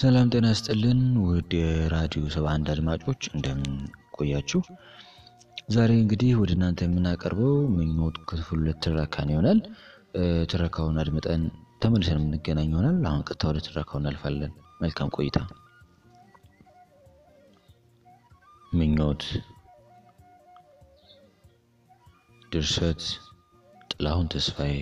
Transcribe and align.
ሰላም 0.00 0.28
ጤና 0.32 0.46
ይስጥልን 0.52 1.00
ውድ 1.22 1.52
የራዲዮ 1.56 2.22
ሰባ 2.34 2.46
አንድ 2.52 2.66
አድማጮች 2.74 3.22
እንደምን 3.32 3.72
ቆያችሁ? 4.16 4.60
ዛሬ 5.68 5.90
እንግዲህ 6.02 6.30
ወደ 6.40 6.50
እናንተ 6.56 6.80
የምናቀርበው 6.86 7.56
ምኞት 7.74 8.16
ክፍል 8.28 8.46
ሁለት 8.52 8.78
ትረካን 8.84 9.32
ይሆናል። 9.32 9.58
ትረካውን 10.50 11.00
አድምጠን 11.02 11.42
ተመልሰን 11.82 12.18
የምንገናኝ 12.18 12.70
ይሆናል። 12.72 12.98
አሁን 13.10 13.24
ቀጥታ 13.28 13.48
ወደ 13.50 13.60
ትረካው 13.66 14.00
እናልፋለን። 14.00 14.52
መልካም 14.80 15.12
ቆይታ። 15.16 15.38
ምኞት 18.72 19.24
ድርሰት 22.52 23.02
ጥላሁን 23.90 24.28
ተስፋዬ 24.34 24.76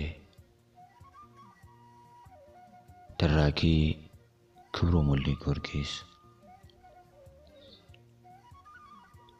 ተራኪ 3.19 3.61
ክብሮም 4.73 5.07
ወልደ 5.11 5.29
ጊዮርጊስ 5.39 5.91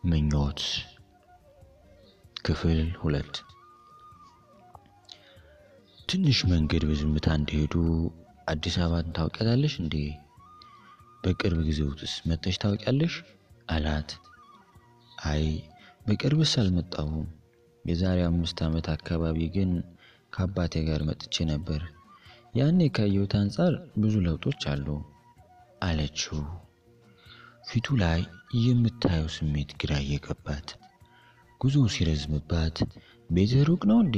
ምኞት 0.03 0.61
ክፍል 2.45 2.79
ሁለት 3.01 3.33
ትንሽ 6.09 6.39
መንገድ 6.51 6.83
በዝምታ 6.89 7.27
እንደሄዱ 7.39 7.73
አዲስ 8.47 8.75
አበባን 8.79 9.13
ታውቂያታለሽ 9.17 9.73
እንዴ? 9.81 9.95
በቅርብ 11.23 11.59
ጊዜ 11.67 11.79
ውስጥ 11.89 12.17
መጥተሽ 12.29 12.57
ታውቂያለሽ? 12.63 13.15
አላት። 13.69 14.09
አይ 15.25 15.43
በቅርብስ 16.05 16.53
አልመጣሁም። 16.61 17.27
የዛሬ 17.85 18.19
አምስት 18.27 18.59
ዓመት 18.67 18.89
አካባቢ 18.95 19.47
ግን 19.55 19.71
ከአባቴ 20.33 20.83
ጋር 20.87 21.03
መጥቼ 21.09 21.45
ነበር። 21.51 21.81
ያኔ 22.55 22.89
ካየሁት 22.95 23.35
አንጻር 23.39 23.73
ብዙ 23.99 24.15
ለውጦች 24.25 24.63
አሉ 24.71 24.87
አለችው። 25.81 26.39
ፊቱ 27.69 27.87
ላይ 28.01 28.21
የምታየው 28.63 29.27
ስሜት 29.35 29.71
ግራ 29.81 29.91
እየገባት 30.03 30.67
ጉዞ 31.61 31.75
ሲረዝምባት 31.95 32.77
ቤትህ 33.29 33.61
ሩቅ 33.69 33.81
ነው 33.89 33.99
እንዴ 34.05 34.17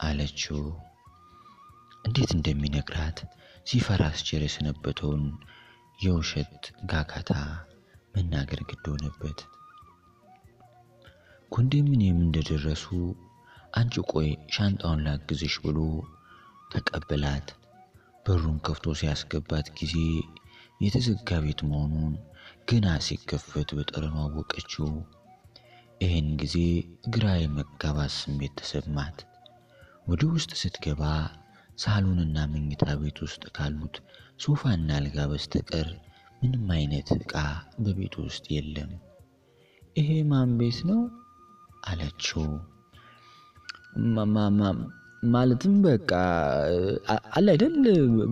አለችው። 0.00 0.60
እንዴት 2.04 2.30
እንደሚነግራት 2.36 3.18
ሲፈራ 3.66 4.02
አስቸር 4.12 4.42
የሰነበተውን 4.44 5.24
የውሸት 5.98 6.62
ጋጋታ 6.90 7.32
መናገር 8.14 8.60
ግድ 8.70 8.84
ሆነበት። 8.92 9.38
ኮንዶሚኒየም 11.52 12.18
እንደደረሱ 12.24 12.86
አንቺ 13.72 14.04
ቆይ 14.12 14.28
ሻንጣውን 14.54 15.02
ላግዝሽ 15.06 15.54
ብሎ 15.64 15.78
ተቀበላት። 16.70 17.48
በሩን 18.26 18.56
ከፍቶ 18.66 18.94
ሲያስገባት 18.98 19.66
ጊዜ 19.78 19.94
የተዘጋ 20.80 21.38
ቤት 21.44 21.60
መሆኑን 21.68 22.12
ገና 22.68 22.86
ሲከፈት 23.06 23.70
በጠረኗ 23.76 24.16
አወቀችው። 24.22 24.90
ይህን 26.00 26.28
ጊዜ 26.40 26.56
ግራ 27.08 27.26
የመጋባት 27.36 28.12
ስሜት 28.16 28.54
ተሰማት። 28.60 29.18
ወደ 30.06 30.22
ውስጥ 30.34 30.50
ስትገባ 30.60 31.02
ሳሎንና 31.78 32.38
መኝታ 32.52 32.86
ቤት 33.02 33.18
ውስጥ 33.24 33.44
ካሉት 33.56 33.96
ሶፋና 34.40 34.90
አልጋ 34.98 35.26
በስተቀር 35.30 35.88
ምንም 36.42 36.66
አይነት 36.76 37.10
ዕቃ 37.16 37.34
በቤቱ 37.84 38.14
ውስጥ 38.26 38.44
የለም። 38.54 38.92
ይሄ 39.96 40.10
ማን 40.30 40.52
ቤት 40.60 40.80
ነው 40.90 41.00
አለችው። 41.88 42.46
ማለትም 45.22 45.74
በቃ 45.84 46.10
አለ 47.36 47.46
አይደል 47.52 47.74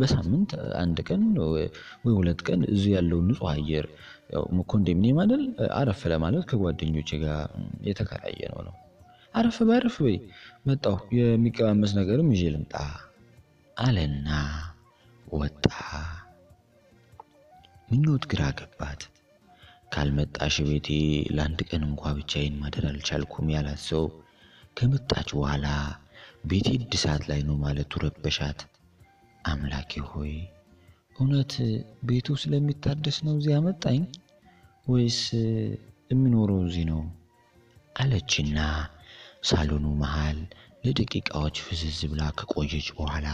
በሳምንት 0.00 0.50
አንድ 0.80 0.98
ቀን 1.08 1.22
ወይ 1.46 1.66
ሁለት 2.16 2.40
ቀን 2.48 2.60
እዚህ 2.72 2.90
ያለው 2.96 3.20
ንጹህ 3.26 3.48
አየር 3.52 3.86
ኮንዶሚኒየም 4.72 5.18
አይደል 5.22 5.42
አረፍ 5.76 6.00
ለማለት 6.12 6.44
ከጓደኞቼ 6.50 7.10
ጋር 7.22 7.38
የተከራየ 7.86 8.40
ነው 8.52 8.60
ነው። 8.68 8.74
አረፍ 9.34 9.58
አረፍ 9.70 9.96
በይ 10.04 10.16
መጣሁ፣ 10.66 10.98
የሚቀማመስ 11.18 11.92
ነገርም 11.98 12.30
ይዤ 12.34 12.44
ልምጣ 12.54 12.74
አለና 13.76 14.28
ወጣ። 15.32 15.66
ምኞት 17.88 18.24
ግራ 18.32 18.42
ገባት። 18.58 19.00
ካልመጣሽ 19.94 20.56
ቤቴ 20.66 20.88
ለአንድ 21.36 21.60
ቀን 21.70 21.82
እንኳ 21.88 22.12
ብቻዬን 22.18 22.58
ማደር 22.60 22.84
አልቻልኩም 22.90 23.48
ያላት 23.54 23.80
ሰው 23.88 24.04
ከመጣች 24.76 25.28
በኋላ 25.36 25.66
ቤቴ 26.44 26.68
እድሳት 26.78 27.22
ላይ 27.30 27.40
ነው 27.42 27.56
ማለቱ 27.62 27.92
ረበሻት። 28.04 28.60
አምላኬ 29.44 29.92
ሆይ 30.10 30.32
እውነት 31.18 31.52
ቤቱ 32.08 32.36
ስለሚታደስ 32.42 33.16
ነው 33.26 33.34
እዚህ 33.38 33.52
ያመጣኝ 33.54 34.00
ወይስ 34.86 35.18
የምኖረው 36.10 36.60
እዚህ 36.66 36.84
ነው 36.90 37.02
አለችና 37.96 38.58
ሳሎኑ 39.44 39.86
መሃል 40.00 40.38
ለደቂቃዎች 40.84 41.56
ፍዝዝ 41.64 41.98
ብላ 42.10 42.22
ከቆየች 42.38 42.88
በኋላ 42.98 43.28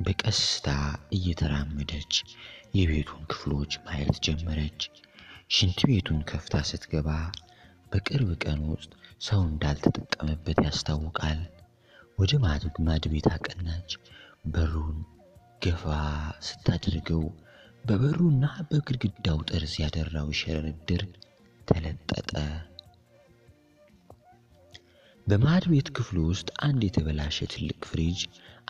በቀስታ 0.00 0.68
እየተራመደች 1.16 2.12
የቤቱን 2.74 3.22
ክፍሎች 3.30 3.72
ማየት 3.86 4.16
ጀመረች። 4.26 4.80
ሽንት 5.50 5.80
ቤቱን 5.88 6.20
ከፍታ 6.30 6.62
ስትገባ 6.68 7.08
በቅርብ 7.92 8.30
ቀን 8.44 8.60
ውስጥ 8.70 8.92
ሰው 9.20 9.40
እንዳልተጠቀመበት 9.48 10.60
ያስታውቃል። 10.66 11.40
ወደ 12.22 12.32
ማድ 12.86 13.04
ቤት 13.12 13.26
አቀናች። 13.32 13.90
በሩን 14.52 14.98
ገፋ 15.62 15.84
ስታደርገው 16.46 17.22
በበሩና 17.84 18.44
በግድግዳው 18.68 19.38
ጠርዝ 19.48 19.72
ያደራው 19.82 20.28
ሸረሪት 20.40 20.90
ተለጠጠ። 21.68 22.30
በማድ 25.26 25.64
ቤት 25.72 25.88
ክፍሉ 25.96 26.18
ውስጥ 26.30 26.48
አንድ 26.66 26.80
የተበላሸ 26.86 27.38
ትልቅ 27.52 27.80
ፍሪጅ፣ 27.90 28.20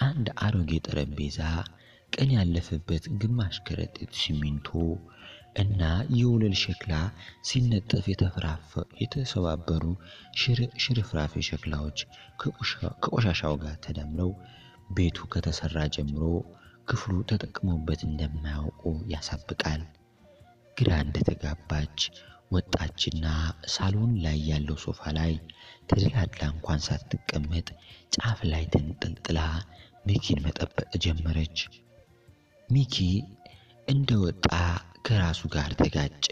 አንድ 0.02 0.26
አሮጌ 0.44 0.72
ጠረጴዛ፣ 0.86 1.38
ቀን 2.12 2.30
ያለፈበት 2.36 3.04
ግማሽ 3.20 3.58
ከረጢት 3.66 4.12
ሲሚንቶ 4.20 4.68
እና 5.56 5.80
የወለል 6.18 6.54
ሸክላ 6.60 6.92
ሲነጠፍ 7.48 8.04
የተሰባበሩ 9.02 9.82
ሽርፍራፊ 10.82 11.42
ሸክላዎች 11.48 11.98
ከቆሻሻው 13.00 13.54
ጋር 13.62 13.74
ተደምረው 13.86 14.30
ቤቱ 14.94 15.18
ከተሰራ 15.32 15.76
ጀምሮ 15.96 16.24
ክፍሉ 16.88 17.16
ተጠቅሞበት 17.30 18.00
እንደማያውቁ 18.08 18.82
ያሳብቃል። 19.12 19.82
ግራ 20.76 20.90
እንደተጋባች 21.04 21.98
ወጣችና 22.50 23.26
ሳሎን 23.74 24.12
ላይ 24.24 24.38
ያለው 24.50 24.76
ሶፋ 24.84 25.00
ላይ 25.18 25.32
ተደላድላ 25.88 26.42
እንኳን 26.54 26.80
ሳትቀመጥ 26.86 27.68
ጫፍ 28.12 28.40
ላይ 28.52 28.64
ተንጠልጥላ 28.74 29.40
ሚኪን 30.06 30.40
መጠበቅ 30.46 30.90
ጀመረች። 31.04 31.58
ሚኪ 32.68 32.96
እንደወጣ 33.88 34.46
ከራሱ 35.04 35.40
ጋር 35.54 35.70
ተጋጨ። 35.80 36.26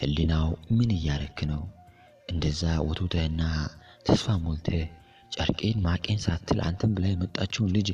ሕሊናው 0.00 0.46
ምን 0.76 0.90
እያረክ 0.96 1.38
ነው? 1.50 1.62
እንደዛ 2.28 2.60
ወቶተህና 2.86 3.40
ተስፋ 4.06 4.36
ሞልተህ 4.42 4.84
ጨርቄን 5.32 5.78
ማቄን 5.84 6.18
ሳትል 6.24 6.58
አንተም 6.66 6.92
ብላ 6.96 7.04
የመጣችውን 7.10 7.72
ልጅ 7.76 7.88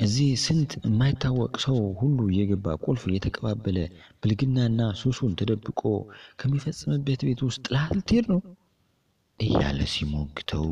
እዚህ 0.00 0.28
ስንት 0.44 0.72
የማይታወቅ 0.80 1.54
ሰው 1.64 1.78
ሁሉ 1.98 2.18
እየገባ 2.30 2.74
ቁልፍ 2.84 3.02
እየተቀባበለ 3.08 3.78
ብልግናና 4.20 4.80
ሱሱን 5.00 5.32
ተደብቆ 5.40 5.80
ከሚፈጽምበት 6.40 7.22
ቤት 7.28 7.40
ውስጥ 7.46 7.62
ጥላት 7.66 7.90
ልትሄድ 7.96 8.26
ነው 8.32 8.40
እያለ 9.40 9.80
ሲሞግተው 9.94 10.66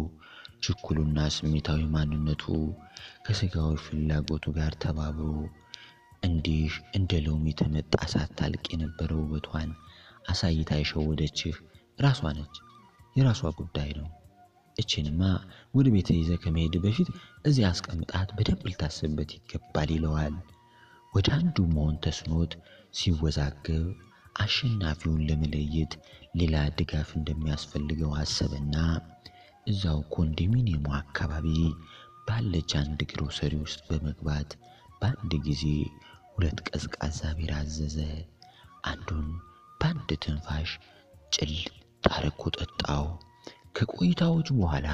ችኩሉና 0.65 1.19
ስሜታዊ 1.37 1.83
ማንነቱ 1.95 2.45
ከስጋዊ 3.27 3.75
ፍላጎቱ 3.85 4.47
ጋር 4.57 4.73
ተባብሮ 4.83 5.29
እንዲህ 6.23 6.67
እንደ 6.97 7.13
ሎሚ 7.27 7.53
ተመጣ 7.61 7.95
ሳታልቅ 8.13 8.65
የነበረው 8.73 9.21
ውበቷን 9.23 9.71
አሳይታ 10.31 10.71
የሸወደችህ 10.79 11.57
ራሷ 11.99 12.21
ነች። 12.37 12.57
የራሷ 13.17 13.43
ጉዳይ 13.61 13.91
ነው። 13.99 14.09
እችንማ 14.77 15.23
ወደ 15.75 15.87
ቤት 15.95 16.09
ይዘህ 16.15 16.39
ከመሄድ 16.43 16.75
በፊት 16.85 17.09
እዚህ 17.45 17.65
አስቀምጣት 17.71 18.29
በደንብ 18.37 18.63
ልታስብበት 18.69 19.31
ይገባል 19.37 19.91
ይለዋል። 19.95 20.35
ወደ 21.13 21.29
አንዱ 21.39 21.57
መሆን 21.73 21.97
ተስኖት 22.05 22.53
ሲወዛገብ 22.95 23.87
አሸናፊውን 24.37 25.23
ለመለየት 25.29 25.93
ሌላ 26.35 26.57
ድጋፍ 26.79 27.09
እንደሚያስፈልገው 27.19 28.13
አሰበና 28.21 28.77
እዛው 29.67 29.99
ኮንዶሚኒየሙ 30.15 30.87
አካባቢ 31.01 31.49
ባለች 32.29 32.71
አንድ 32.81 33.01
ግሮሰሪ 33.11 33.55
ውስጥ 33.65 33.81
በመግባት 33.89 34.51
በአንድ 35.01 35.33
ጊዜ 35.47 35.65
ሁለት 36.41 36.61
ቀዝቃዛ 36.69 37.19
ቢራ 37.39 37.53
አዘዘ። 37.63 37.97
አንዱን 38.85 39.27
በአንድ 39.81 40.11
ትንፋሽ 40.23 40.71
ጭልጥ 41.33 41.67
አርጎ 42.05 42.43
ጠጣው። 42.57 43.05
ከቆይታዎች 43.77 44.49
በኋላ 44.59 44.89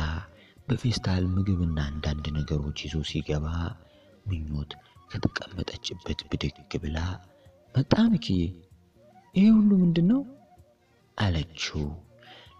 በፌስታል 0.69 1.25
ምግብና 1.35 1.79
አንዳንድ 1.91 2.25
ነገሮች 2.39 2.81
ይዞ 2.85 2.95
ሲገባ 3.11 3.47
ምኞት 4.27 4.73
ከተቀመጠችበት 5.11 6.21
ብድግ 6.31 6.57
ብላ 6.85 6.99
መጣ 7.75 7.95
ሚኪዬ፣ 8.13 8.41
ይሄ 9.35 9.47
ሁሉ 9.53 9.71
ምንድን 9.83 10.09
ነው 10.13 10.23
አለችው። 11.19 11.87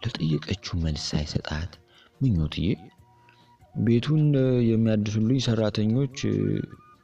ለጠየቀችው 0.03 0.77
መልስ 0.85 1.07
ሳይሰጣት 1.11 1.73
ምኞትዬ 2.21 2.69
ቤቱን 3.81 4.25
የሚያድሱልኝ 4.71 5.41
ሰራተኞች 5.47 6.19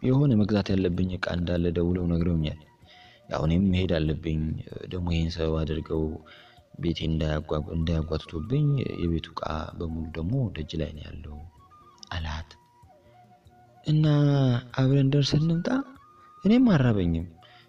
የሆነ 0.03 0.33
መግዛት 0.41 0.69
ያለብኝ 0.73 1.11
እቃ 1.17 1.27
እንዳለ 1.39 1.65
ደውለው 1.77 2.07
ነግረውኛል። 2.13 2.61
ያው 3.29 3.43
እኔም 3.47 3.65
መሄድ 3.73 3.93
አለብኝ። 3.99 4.41
ደግሞ 4.93 5.07
ይህን 5.15 5.31
ሰበብ 5.37 5.55
አድርገው 5.61 6.03
ቤቴ 6.83 6.99
እንዳያጓትቶብኝ 7.77 8.67
የቤቱ 9.03 9.27
እቃ 9.35 9.43
በሙሉ 9.79 10.05
ደግሞ 10.17 10.35
ደጅ 10.57 10.73
ላይ 10.81 10.91
ነው 10.97 11.05
ያለው 11.07 11.37
አላት። 12.11 12.51
እና 13.87 14.07
አብረን 14.81 15.09
ደርሰን 15.13 15.45
እንምጣ፣ 15.47 15.69
እኔም 16.45 16.67
አራበኝም፣ 16.75 17.27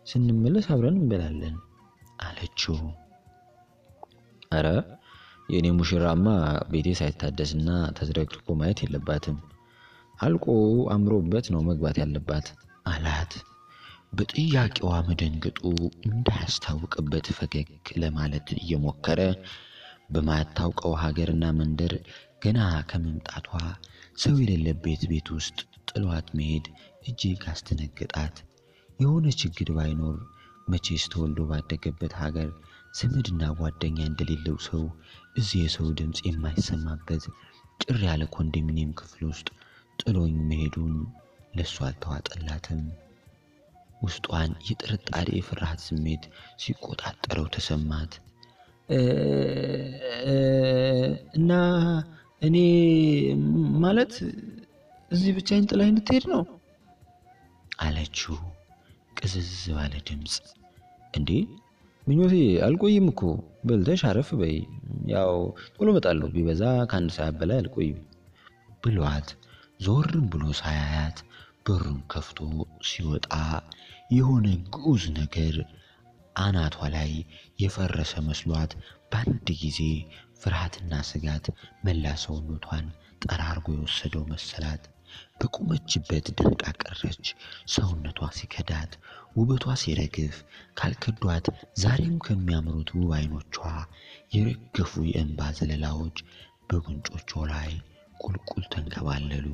ስንመለስ 0.07 0.65
አብረን 0.74 0.97
እንበላለን 1.00 1.56
አለችው። 2.19 2.77
አረ 4.51 4.68
የእኔ 5.50 5.68
ሙሽራማ 5.77 6.27
ቤቴ 6.71 6.89
ሳይታደስና 7.00 7.69
ተዝረክርኮ 7.97 8.47
ማየት 8.59 8.79
የለባትም 8.83 9.38
አልቆ 10.15 10.45
አምሮበት 10.94 11.45
ነው 11.54 11.62
መግባት 11.68 11.98
ያለባት 12.01 12.48
አላት። 12.86 13.33
በጥያቄዋ 14.13 14.89
መደንገጡ 15.07 15.60
እንዳያስታውቅበት 16.07 17.27
ፈገግ 17.38 17.69
ለማለት 18.01 18.48
እየሞከረ 18.57 19.21
በማታውቀው 20.13 20.94
ሀገርና 21.04 21.45
መንደር 21.60 21.94
ገና 22.44 22.60
ከመምጣቷ 22.89 23.50
ሰው 24.24 24.36
የሌለበት 24.42 25.01
ቤት 25.12 25.27
ውስጥ 25.36 25.57
ጥሏት 25.89 26.27
መሄድ 26.38 26.65
እጅግ 27.06 27.42
አስደነገጣት። 27.51 28.36
የሆነ 29.00 29.25
ችግር 29.42 29.69
ባይኖር 29.77 30.18
መቼስ 30.68 31.04
ተወልዶ 31.13 31.42
ባደገበት 31.50 32.13
ሀገር 32.21 32.50
ዘመድና 32.94 33.44
ጓደኛ 33.60 33.98
እንደሌለው 34.06 34.57
ሰው 34.68 34.83
እዚህ 35.36 35.60
የሰው 35.63 35.88
ድምፅ 36.00 36.19
የማይሰማበት 36.27 37.24
ጭር 37.80 38.00
ያለ 38.07 38.24
ኮንዶሚኒየም 38.36 38.92
ክፍል 39.00 39.24
ውስጥ 39.31 39.48
ጥሎኝ 39.99 40.35
መሄዱን 40.49 40.93
ለእሷ 41.57 41.75
አልተዋጠላትም። 41.87 42.81
ውስጧን 44.01 44.51
የጥርጣሬ 44.67 45.27
የፍርሃት 45.35 45.81
ስሜት 45.85 46.23
ሲቆጣጠረው 46.59 47.45
ተሰማት። 47.55 48.13
እና 51.37 51.51
እኔ 52.41 52.57
ማለት 53.83 54.13
እዚህ 55.11 55.31
ብቻዬን 55.37 55.67
ጥላኝ 55.71 55.91
ልትሄድ 55.97 56.25
ነው 56.33 56.43
አለችው 57.79 58.35
ቅዝዝ 59.19 59.51
ባለ 59.75 59.93
ድምፅ። 60.07 60.35
እንዴ 61.13 61.29
ምኞቴ 62.03 62.33
አልቆይም 62.65 63.05
እኮ 63.11 63.21
በልተሽ 63.67 64.01
አረፍ 64.09 64.29
በይ፣ 64.39 64.55
ያው 65.11 65.33
ቶሎ 65.75 65.87
እመጣለሁ፣ 65.93 66.27
ቢበዛ 66.33 66.61
ከአንድ 66.91 67.11
ሰዓት 67.17 67.35
በላይ 67.39 67.57
አልቆይም 67.61 67.99
ብሏት 68.83 69.29
ዞርም 69.83 70.25
ብሎ 70.31 70.44
ሳያያት 70.59 71.18
በሩን 71.65 72.00
ከፍቶ 72.12 72.39
ሲወጣ 72.88 73.27
የሆነ 74.15 74.45
ግዑዝ 74.74 75.03
ነገር 75.18 75.56
አናቷ 76.35 76.77
ላይ 76.95 77.12
የፈረሰ 77.63 78.13
መስሏት 78.27 78.71
በአንድ 79.12 79.47
ጊዜ 79.62 79.80
ፍርሃትና 80.41 80.94
ስጋት 81.09 81.45
መላ 81.85 82.15
ሰውነቷን 82.24 82.85
ጠራርጎ 83.24 83.68
የወሰደው 83.75 84.24
መሰላት። 84.31 84.83
በቆመችበት 85.39 86.25
ደርቃ 86.38 86.63
ቀረች። 86.83 87.25
ሰውነቷ 87.74 88.29
ሲከዳት፣ 88.38 88.91
ውበቷ 89.38 89.75
ሲረግፍ፣ 89.81 90.38
ካልከዷት 90.79 91.47
ዛሬም 91.83 92.18
ከሚያምሩት 92.25 92.91
ውብ 92.97 93.12
አይኖቿ 93.18 93.56
የረገፉ 94.36 94.94
የእንባ 95.09 95.50
ዘለላዎች 95.57 96.18
በጉንጮቿ 96.69 97.31
ላይ 97.51 97.71
ቁልቁል 98.20 98.64
ተንከባለሉ። 98.72 99.46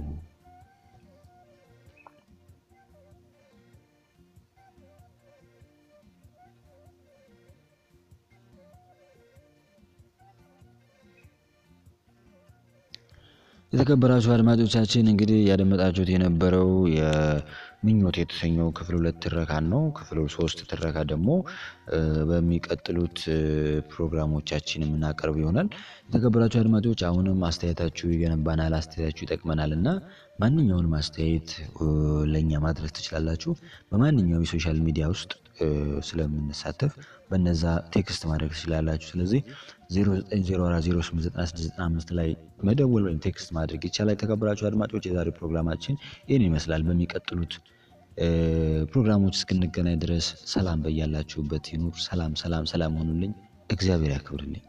የተከበራችሁ 13.74 14.30
አድማጮቻችን 14.36 15.10
እንግዲህ 15.12 15.40
ያደመጣችሁት 15.48 16.10
የነበረው 16.12 16.70
የምኞት 16.94 18.16
የተሰኘው 18.22 18.68
ክፍል 18.78 18.96
ሁለት 18.98 19.18
ትረካን 19.24 19.66
ነው። 19.74 19.82
ክፍል 19.98 20.20
ሶስት 20.36 20.60
ትረካ 20.72 20.98
ደግሞ 21.12 21.28
በሚቀጥሉት 22.30 23.20
ፕሮግራሞቻችን 23.92 24.86
የምናቀርብ 24.86 25.38
ይሆናል። 25.42 25.68
የተከበራችሁ 26.08 26.62
አድማጮች 26.64 27.04
አሁንም 27.10 27.46
አስተያየታችሁ 27.50 28.08
ይገነባናል፣ 28.14 28.76
አስተያየታችሁ 28.80 29.26
ይጠቅመናል 29.28 29.74
እና 29.78 29.88
ማንኛውንም 30.40 30.96
አስተያየት 31.00 31.52
ለእኛ 32.34 32.62
ማድረስ 32.66 32.94
ትችላላችሁ። 32.98 33.54
በማንኛውም 33.92 34.46
የ 34.48 34.56
social 34.56 34.80
media 34.88 35.06
ውስጥ 35.14 35.32
ስለምንሳተፍ 36.10 36.94
በነዛ 37.32 37.64
text 37.96 38.22
ማድረግ 38.30 38.52
ትችላላችሁ። 38.56 39.08
ስለዚህ 39.12 39.42
0904089695 39.96 42.14
ላይ 42.20 42.30
መደወል 42.64 43.04
ወይም 43.08 43.20
text 43.26 43.50
ማድረግ 43.58 43.82
ይቻላል። 43.90 44.14
የተከበራችሁ 44.16 44.66
አድማጮች 44.70 45.04
የዛሬ 45.10 45.28
ፕሮግራማችን 45.40 45.96
ይህን 46.30 46.44
ይመስላል። 46.48 46.82
በሚቀጥሉት 46.88 47.54
ፕሮግራሞች 48.92 49.36
እስክንገናኝ 49.40 49.96
ድረስ 50.02 50.26
ሰላም 50.54 50.80
በያላችሁበት 50.86 51.66
ይኑር። 51.74 51.96
ሰላም 52.08 52.34
ሰላም 52.44 52.66
ሰላም 52.74 52.98
ሆኑልኝ። 53.00 53.32
እግዚአብሔር 53.70 54.12
ያክብርልኝ። 54.16 54.64